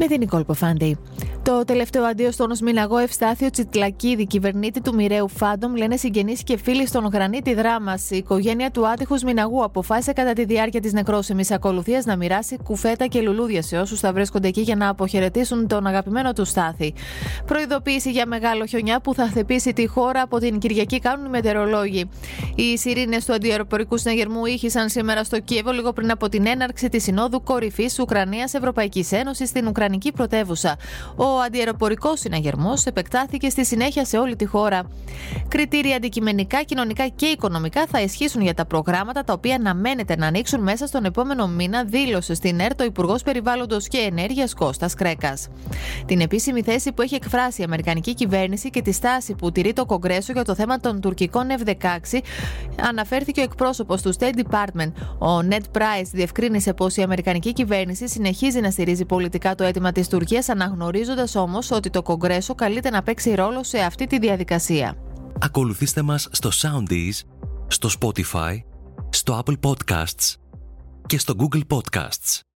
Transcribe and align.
Με 0.00 0.06
την 0.06 0.18
Νικόλ 0.18 0.44
Ποφάντη. 0.44 0.98
Το 1.42 1.64
τελευταίο 1.64 2.04
αντίο 2.04 2.30
στον 2.30 2.50
Οσμιναγό 2.50 2.98
Ευστάθιο 2.98 3.50
Τσιτλακίδη, 3.50 4.26
κυβερνήτη 4.26 4.80
του 4.80 4.94
Μοιραίου 4.94 5.28
Φάντομ, 5.28 5.74
λένε 5.74 5.96
συγγενείς 5.96 6.42
και 6.42 6.56
φίλοι 6.56 6.86
στον 6.86 7.06
Γρανίτη 7.06 7.54
Δράμας. 7.54 8.10
Η 8.10 8.16
οικογένεια 8.16 8.70
του 8.70 8.88
άτυχους 8.88 9.22
Μιναγού 9.22 9.64
αποφάσισε 9.64 10.12
κατά 10.12 10.32
τη 10.32 10.44
διάρκεια 10.44 10.80
της 10.80 10.92
νεκρόσιμη 10.92 11.44
ακολουθίας 11.50 12.04
να 12.04 12.16
μοιράσει 12.16 12.58
κουφέτα 12.64 13.06
και 13.06 13.20
λουλούδια 13.20 13.62
σε 13.62 13.78
όσους 13.78 14.00
θα 14.00 14.12
βρίσκονται 14.12 14.48
εκεί 14.48 14.60
για 14.60 14.76
να 14.76 14.88
αποχαιρετήσουν 14.88 15.66
τον 15.66 15.86
αγαπημένο 15.86 16.32
του 16.32 16.44
Στάθη. 16.44 16.94
Προειδοποίηση 17.46 18.10
για 18.10 18.26
μεγάλο 18.26 18.66
χιονιά 18.66 19.00
που 19.00 19.14
θα 19.14 19.26
χτυπήσει 19.26 19.72
τη 19.72 19.86
χώρα 19.86 20.22
από 20.22 20.38
την 20.38 20.58
Κυριακή 20.58 20.98
κάνουν 20.98 21.26
οι 21.26 21.28
μετεωρολόγοι. 21.28 22.08
Οι 22.54 22.78
σιρήνες 22.78 23.24
του 23.24 23.32
αντιεροπορικού 23.32 23.96
συναγερμού 23.96 24.46
ήχησαν 24.46 24.88
σήμερα 24.88 25.24
στο 25.24 25.40
Κίεβο 25.40 25.70
λίγο 25.70 25.92
πριν 25.92 26.10
από 26.10 26.28
την 26.28 26.46
έναρξη 26.46 26.88
της 26.88 27.02
Συνόδου 27.02 27.42
Κορυφής 27.42 27.98
Ουκρανία 27.98 28.50
Ευρωπαϊκή 28.52 29.06
Ένωσης 29.10 29.48
στην 29.48 29.66
Ουκρανική 29.88 30.12
πρωτεύουσα. 30.12 30.76
Ο 31.16 31.38
ο 31.38 31.40
αντιεροπορικός 31.40 32.20
συναγερμός 32.20 32.84
επεκτάθηκε 32.84 33.48
στη 33.48 33.64
συνέχεια 33.64 34.04
σε 34.04 34.18
όλη 34.18 34.36
τη 34.36 34.44
χώρα. 34.44 34.82
Κριτήρια 35.48 35.96
αντικειμενικά, 35.96 36.62
κοινωνικά 36.62 37.08
και 37.08 37.26
οικονομικά 37.26 37.86
θα 37.86 38.00
ισχύσουν 38.00 38.42
για 38.42 38.54
τα 38.54 38.64
προγράμματα 38.66 39.24
τα 39.24 39.32
οποία 39.32 39.54
αναμένεται 39.54 40.16
να 40.16 40.26
ανοίξουν 40.26 40.62
μέσα 40.62 40.86
στον 40.86 41.04
επόμενο 41.04 41.46
μήνα, 41.46 41.84
δήλωσε 41.84 42.34
στην 42.34 42.60
ΕΡΤ 42.60 42.80
ο 42.80 42.84
Υπουργός 42.84 43.22
Περιβάλλοντος 43.22 43.88
και 43.88 43.98
Ενέργειας 43.98 44.54
Κώστας 44.54 44.94
Κρέκας. 44.94 45.48
Την 46.06 46.20
επίσημη 46.20 46.62
θέση 46.62 46.92
που 46.92 47.02
έχει 47.02 47.14
εκφράσει 47.14 47.60
η 47.60 47.64
Αμερικανική 47.64 48.14
κυβέρνηση 48.14 48.70
και 48.70 48.82
τη 48.82 48.92
στάση 48.92 49.34
που 49.34 49.52
τηρεί 49.52 49.72
το 49.72 49.86
Κογκρέσο 49.86 50.32
για 50.32 50.44
το 50.44 50.54
θέμα 50.54 50.80
των 50.80 51.00
τουρκικών 51.00 51.46
F-16 51.64 52.18
αναφέρθηκε 52.88 53.40
ο 53.40 53.42
εκπρόσωπος 53.42 54.02
του 54.02 54.14
State 54.18 54.34
Department. 54.34 54.92
Ο 55.18 55.38
Ned 55.50 55.78
Price 55.78 56.08
διευκρίνησε 56.12 56.72
πως 56.72 56.96
η 56.96 57.02
Αμερικανική 57.02 57.52
κυβέρνηση 57.52 58.08
συνεχίζει 58.08 58.60
να 58.60 58.70
στηρίζει 58.70 59.04
πολιτικά 59.04 59.54
το 59.54 59.64
αίτημα 59.78 59.92
της 59.92 60.08
Τουρκίας, 60.08 60.48
αναγνωρίζοντας 60.48 61.34
όμως 61.34 61.70
ότι 61.70 61.90
το 61.90 62.02
Κογκρέσο 62.02 62.54
καλείται 62.54 62.90
να 62.90 63.02
παίξει 63.02 63.34
ρόλο 63.34 63.64
σε 63.64 63.78
αυτή 63.78 64.06
τη 64.06 64.18
διαδικασία. 64.18 64.96
Ακολουθήστε 65.40 66.02
μας 66.02 66.28
στο 66.30 66.50
Soundees, 66.52 67.20
στο 67.66 67.88
Spotify, 68.00 68.56
στο 69.10 69.42
Apple 69.44 69.56
Podcasts 69.60 70.34
και 71.06 71.18
στο 71.18 71.34
Google 71.38 71.62
Podcasts. 71.68 72.48